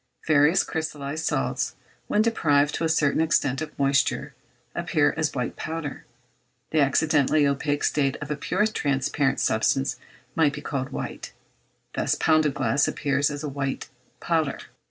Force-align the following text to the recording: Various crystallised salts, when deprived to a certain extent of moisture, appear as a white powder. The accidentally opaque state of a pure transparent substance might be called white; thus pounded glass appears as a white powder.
Various 0.25 0.63
crystallised 0.63 1.23
salts, 1.27 1.75
when 2.07 2.23
deprived 2.23 2.73
to 2.73 2.83
a 2.83 2.89
certain 2.89 3.21
extent 3.21 3.61
of 3.61 3.77
moisture, 3.77 4.33
appear 4.73 5.13
as 5.15 5.29
a 5.29 5.31
white 5.33 5.55
powder. 5.55 6.05
The 6.71 6.79
accidentally 6.81 7.45
opaque 7.45 7.83
state 7.83 8.15
of 8.19 8.31
a 8.31 8.35
pure 8.35 8.65
transparent 8.65 9.39
substance 9.39 9.97
might 10.33 10.53
be 10.53 10.61
called 10.61 10.89
white; 10.89 11.33
thus 11.93 12.15
pounded 12.15 12.55
glass 12.55 12.87
appears 12.87 13.29
as 13.29 13.43
a 13.43 13.47
white 13.47 13.89
powder. 14.19 14.57